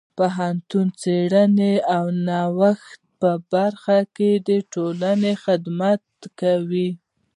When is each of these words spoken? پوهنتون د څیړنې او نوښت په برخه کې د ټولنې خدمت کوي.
پوهنتون 0.17 0.87
د 0.91 0.95
څیړنې 1.01 1.73
او 1.95 2.03
نوښت 2.27 2.99
په 3.19 3.29
برخه 3.53 3.97
کې 4.15 4.31
د 4.47 4.49
ټولنې 4.73 5.31
خدمت 5.43 6.03
کوي. 6.39 6.89